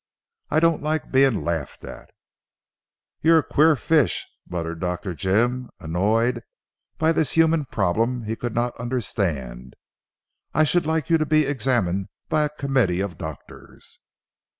I 0.49 0.59
don't 0.59 0.81
like 0.81 1.11
being 1.11 1.43
laughed 1.43 1.83
at." 1.83 2.09
"You're 3.21 3.37
a 3.37 3.43
queer 3.43 3.75
fish," 3.75 4.25
muttered 4.49 4.79
Dr. 4.79 5.13
Jim, 5.13 5.69
annoyed 5.79 6.41
by 6.97 7.11
this 7.11 7.33
human 7.33 7.65
problem 7.65 8.23
he 8.23 8.35
could 8.35 8.55
not 8.55 8.75
understand. 8.79 9.75
"I 10.55 10.63
should 10.63 10.87
like 10.87 11.11
you 11.11 11.19
to 11.19 11.25
be 11.27 11.45
examined 11.45 12.07
by 12.29 12.45
a 12.45 12.49
committee 12.49 12.99
of 13.01 13.19
doctors." 13.19 13.99